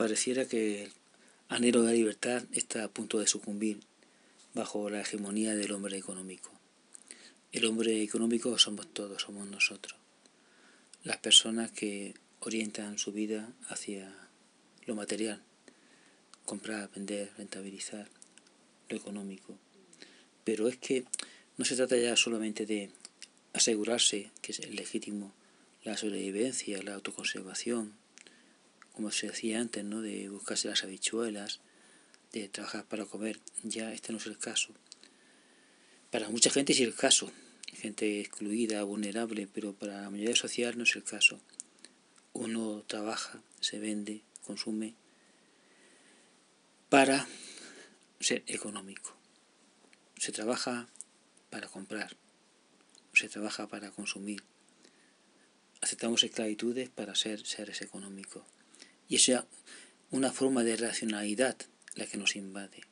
Pareciera 0.00 0.46
que 0.46 0.84
el 0.84 0.92
anhelo 1.50 1.82
de 1.82 1.88
la 1.88 1.92
libertad 1.92 2.44
está 2.52 2.84
a 2.84 2.88
punto 2.88 3.18
de 3.18 3.26
sucumbir 3.26 3.80
bajo 4.54 4.88
la 4.88 5.02
hegemonía 5.02 5.54
del 5.54 5.72
hombre 5.72 5.98
económico. 5.98 6.50
El 7.52 7.66
hombre 7.66 8.02
económico 8.02 8.56
somos 8.56 8.90
todos, 8.94 9.20
somos 9.20 9.46
nosotros. 9.48 9.98
Las 11.04 11.18
personas 11.18 11.70
que 11.70 12.14
orientan 12.38 12.96
su 12.96 13.12
vida 13.12 13.52
hacia 13.68 14.10
lo 14.86 14.94
material, 14.94 15.42
comprar, 16.46 16.90
vender, 16.94 17.30
rentabilizar, 17.36 18.08
lo 18.88 18.96
económico. 18.96 19.58
Pero 20.44 20.68
es 20.68 20.78
que 20.78 21.04
no 21.58 21.66
se 21.66 21.76
trata 21.76 21.98
ya 21.98 22.16
solamente 22.16 22.64
de 22.64 22.90
asegurarse, 23.52 24.30
que 24.40 24.52
es 24.52 24.66
legítimo, 24.70 25.34
la 25.84 25.98
sobrevivencia, 25.98 26.82
la 26.82 26.94
autoconservación, 26.94 27.99
como 29.00 29.12
se 29.12 29.28
decía 29.28 29.58
antes, 29.58 29.82
¿no? 29.82 30.02
de 30.02 30.28
buscarse 30.28 30.68
las 30.68 30.84
habichuelas, 30.84 31.60
de 32.32 32.50
trabajar 32.50 32.84
para 32.84 33.06
comer, 33.06 33.40
ya 33.62 33.94
este 33.94 34.12
no 34.12 34.18
es 34.18 34.26
el 34.26 34.36
caso. 34.36 34.74
Para 36.10 36.28
mucha 36.28 36.50
gente 36.50 36.74
es 36.74 36.80
el 36.80 36.94
caso, 36.94 37.32
gente 37.72 38.20
excluida, 38.20 38.82
vulnerable, 38.82 39.48
pero 39.50 39.72
para 39.72 40.02
la 40.02 40.10
mayoría 40.10 40.36
social 40.36 40.76
no 40.76 40.84
es 40.84 40.94
el 40.96 41.02
caso. 41.02 41.40
Uno 42.34 42.84
trabaja, 42.86 43.40
se 43.60 43.78
vende, 43.78 44.20
consume 44.44 44.92
para 46.90 47.26
ser 48.20 48.44
económico. 48.48 49.16
Se 50.18 50.30
trabaja 50.30 50.88
para 51.48 51.68
comprar, 51.68 52.18
se 53.14 53.30
trabaja 53.30 53.66
para 53.66 53.92
consumir. 53.92 54.42
Aceptamos 55.80 56.22
esclavitudes 56.22 56.90
para 56.90 57.14
ser 57.14 57.46
seres 57.46 57.80
económicos. 57.80 58.42
Y 59.10 59.16
es 59.16 59.32
una 60.12 60.30
forma 60.30 60.62
de 60.62 60.76
racionalidad 60.76 61.56
la 61.96 62.06
que 62.06 62.16
nos 62.16 62.36
invade, 62.36 62.82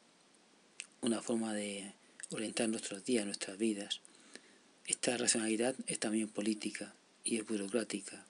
una 1.01 1.23
forma 1.23 1.55
de 1.55 1.95
orientar 2.31 2.69
nuestros 2.69 3.05
días, 3.05 3.25
nuestras 3.25 3.57
vidas. 3.57 4.01
Esta 4.85 5.17
racionalidad 5.17 5.77
es 5.87 6.01
también 6.01 6.29
política 6.29 6.93
y 7.23 7.37
es 7.37 7.47
burocrática, 7.47 8.27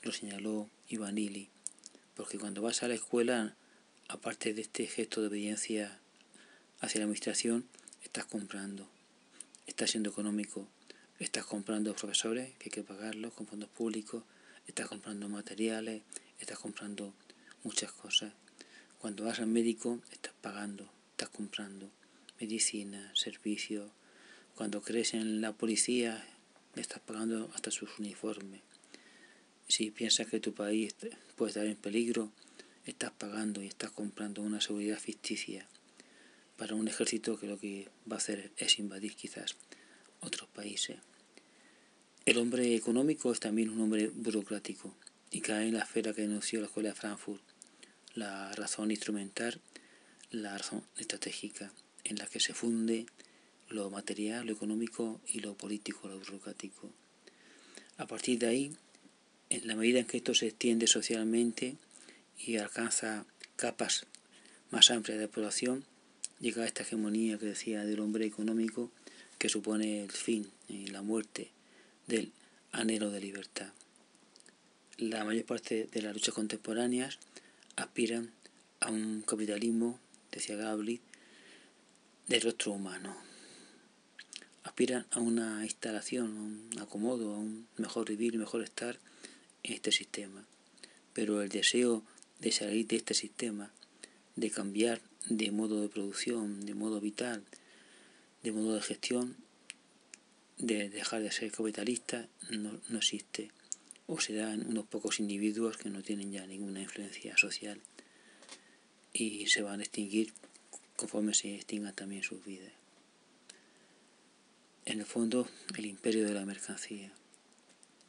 lo 0.00 0.12
señaló 0.12 0.70
Ivanili, 0.88 1.50
porque 2.14 2.38
cuando 2.38 2.62
vas 2.62 2.82
a 2.82 2.88
la 2.88 2.94
escuela, 2.94 3.54
aparte 4.08 4.54
de 4.54 4.62
este 4.62 4.86
gesto 4.86 5.20
de 5.20 5.26
obediencia 5.26 6.00
hacia 6.80 7.00
la 7.00 7.04
administración, 7.04 7.68
estás 8.02 8.24
comprando, 8.24 8.88
estás 9.66 9.90
siendo 9.90 10.08
económico, 10.08 10.66
estás 11.18 11.44
comprando 11.44 11.94
profesores 11.94 12.54
que 12.54 12.64
hay 12.64 12.70
que 12.70 12.82
pagarlos 12.82 13.34
con 13.34 13.46
fondos 13.46 13.68
públicos, 13.68 14.24
estás 14.66 14.88
comprando 14.88 15.28
materiales, 15.28 16.00
estás 16.38 16.58
comprando 16.58 17.14
muchas 17.62 17.92
cosas. 17.92 18.32
Cuando 18.98 19.24
vas 19.24 19.40
al 19.40 19.46
médico, 19.46 20.00
estás 20.12 20.34
pagando, 20.40 20.90
estás 21.10 21.28
comprando 21.28 21.90
medicina, 22.40 23.12
servicios. 23.14 23.90
Cuando 24.54 24.82
crees 24.82 25.14
en 25.14 25.40
la 25.40 25.52
policía, 25.52 26.24
estás 26.76 27.00
pagando 27.00 27.50
hasta 27.54 27.70
sus 27.70 27.98
uniformes. 27.98 28.62
Si 29.68 29.90
piensas 29.90 30.26
que 30.26 30.40
tu 30.40 30.52
país 30.52 30.94
puede 31.36 31.50
estar 31.50 31.66
en 31.66 31.76
peligro, 31.76 32.30
estás 32.84 33.12
pagando 33.12 33.62
y 33.62 33.66
estás 33.66 33.90
comprando 33.90 34.42
una 34.42 34.60
seguridad 34.60 34.98
ficticia 34.98 35.66
para 36.56 36.74
un 36.74 36.86
ejército 36.86 37.38
que 37.38 37.46
lo 37.46 37.58
que 37.58 37.88
va 38.10 38.16
a 38.16 38.18
hacer 38.18 38.52
es 38.56 38.78
invadir 38.78 39.16
quizás 39.16 39.56
otros 40.20 40.48
países. 40.50 40.98
El 42.26 42.38
hombre 42.38 42.74
económico 42.74 43.32
es 43.32 43.40
también 43.40 43.70
un 43.70 43.80
hombre 43.80 44.08
burocrático 44.08 44.94
y 45.34 45.40
cae 45.40 45.66
en 45.66 45.74
la 45.74 45.80
esfera 45.80 46.14
que 46.14 46.22
denunció 46.22 46.60
la 46.60 46.66
Escuela 46.66 46.90
de 46.90 46.94
Frankfurt, 46.94 47.42
la 48.14 48.52
razón 48.52 48.92
instrumental, 48.92 49.60
la 50.30 50.56
razón 50.56 50.84
estratégica, 50.96 51.72
en 52.04 52.18
la 52.18 52.26
que 52.26 52.38
se 52.38 52.54
funde 52.54 53.06
lo 53.68 53.90
material, 53.90 54.46
lo 54.46 54.52
económico 54.52 55.20
y 55.26 55.40
lo 55.40 55.54
político, 55.54 56.06
lo 56.06 56.20
burocrático. 56.20 56.88
A 57.96 58.06
partir 58.06 58.38
de 58.38 58.46
ahí, 58.46 58.76
en 59.50 59.66
la 59.66 59.74
medida 59.74 59.98
en 59.98 60.06
que 60.06 60.18
esto 60.18 60.34
se 60.34 60.46
extiende 60.46 60.86
socialmente 60.86 61.74
y 62.38 62.58
alcanza 62.58 63.26
capas 63.56 64.06
más 64.70 64.92
amplias 64.92 65.18
de 65.18 65.26
población, 65.26 65.84
llega 66.38 66.62
a 66.62 66.66
esta 66.66 66.84
hegemonía 66.84 67.38
que 67.38 67.46
decía 67.46 67.84
del 67.84 67.98
hombre 67.98 68.24
económico 68.24 68.92
que 69.38 69.48
supone 69.48 70.04
el 70.04 70.12
fin 70.12 70.48
y 70.68 70.86
la 70.86 71.02
muerte 71.02 71.50
del 72.06 72.30
anhelo 72.70 73.10
de 73.10 73.18
libertad 73.20 73.72
la 74.98 75.24
mayor 75.24 75.44
parte 75.44 75.88
de 75.90 76.02
las 76.02 76.14
luchas 76.14 76.34
contemporáneas 76.34 77.18
aspiran 77.76 78.32
a 78.80 78.90
un 78.90 79.22
capitalismo, 79.22 79.98
decía 80.30 80.56
Gabli, 80.56 81.00
de 82.28 82.40
rostro 82.40 82.72
humano. 82.72 83.16
Aspiran 84.62 85.06
a 85.10 85.20
una 85.20 85.64
instalación, 85.64 86.36
a 86.36 86.40
un 86.40 86.70
acomodo, 86.80 87.34
a 87.34 87.38
un 87.38 87.66
mejor 87.76 88.08
vivir, 88.08 88.38
mejor 88.38 88.62
estar 88.62 88.98
en 89.62 89.74
este 89.74 89.90
sistema. 89.90 90.44
Pero 91.12 91.42
el 91.42 91.48
deseo 91.48 92.02
de 92.40 92.52
salir 92.52 92.86
de 92.86 92.96
este 92.96 93.14
sistema, 93.14 93.72
de 94.36 94.50
cambiar 94.50 95.00
de 95.28 95.50
modo 95.50 95.80
de 95.80 95.88
producción, 95.88 96.66
de 96.66 96.74
modo 96.74 97.00
vital, 97.00 97.42
de 98.42 98.52
modo 98.52 98.74
de 98.74 98.82
gestión, 98.82 99.36
de 100.58 100.88
dejar 100.88 101.22
de 101.22 101.32
ser 101.32 101.50
capitalista, 101.50 102.28
no, 102.50 102.80
no 102.88 102.98
existe 102.98 103.50
o 104.06 104.20
se 104.20 104.34
dan 104.34 104.66
unos 104.66 104.86
pocos 104.86 105.20
individuos 105.20 105.76
que 105.76 105.90
no 105.90 106.02
tienen 106.02 106.32
ya 106.32 106.46
ninguna 106.46 106.80
influencia 106.80 107.36
social 107.36 107.80
y 109.12 109.46
se 109.46 109.62
van 109.62 109.80
a 109.80 109.84
extinguir 109.84 110.32
conforme 110.96 111.34
se 111.34 111.54
extingan 111.54 111.94
también 111.94 112.22
sus 112.22 112.44
vidas. 112.44 112.72
En 114.84 115.00
el 115.00 115.06
fondo, 115.06 115.48
el 115.76 115.86
imperio 115.86 116.26
de 116.26 116.34
la 116.34 116.44
mercancía. 116.44 117.10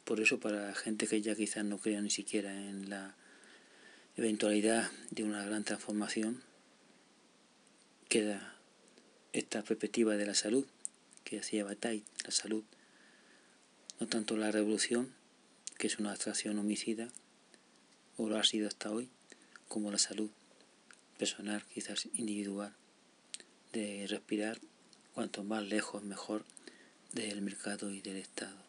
Por 0.04 0.20
eso, 0.20 0.38
para 0.38 0.74
gente 0.74 1.06
que 1.06 1.22
ya 1.22 1.34
quizás 1.34 1.64
no 1.64 1.78
crea 1.78 2.00
ni 2.00 2.10
siquiera 2.10 2.52
en 2.52 2.90
la 2.90 3.16
eventualidad 4.16 4.90
de 5.10 5.24
una 5.24 5.44
gran 5.44 5.64
transformación, 5.64 6.42
queda 8.08 8.56
esta 9.32 9.62
perspectiva 9.62 10.16
de 10.16 10.26
la 10.26 10.34
salud 10.34 10.66
que 11.24 11.38
hacía 11.38 11.64
Bataille, 11.64 12.04
la 12.24 12.30
salud, 12.30 12.64
no 13.98 14.06
tanto 14.06 14.36
la 14.36 14.50
revolución, 14.50 15.12
que 15.78 15.86
es 15.86 15.98
una 15.98 16.10
abstracción 16.10 16.58
homicida, 16.58 17.08
o 18.16 18.28
lo 18.28 18.38
ha 18.38 18.44
sido 18.44 18.68
hasta 18.68 18.90
hoy, 18.90 19.10
como 19.68 19.90
la 19.90 19.98
salud 19.98 20.30
personal, 21.18 21.64
quizás 21.72 22.08
individual, 22.14 22.74
de 23.72 24.06
respirar 24.08 24.58
cuanto 25.14 25.44
más 25.44 25.62
lejos 25.64 26.02
mejor 26.02 26.44
del 27.12 27.42
mercado 27.42 27.90
y 27.90 28.00
del 28.00 28.16
Estado. 28.16 28.65